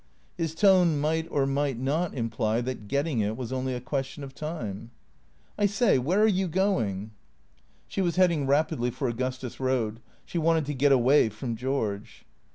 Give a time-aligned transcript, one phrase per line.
[0.35, 4.33] His tone might or might not imply that getting it was only a question of
[4.33, 4.89] time."
[5.59, 7.11] I say, where are you going?"
[7.87, 9.99] She was heading rapidly for Augustus Road.
[10.25, 12.25] She wanted to get away from George.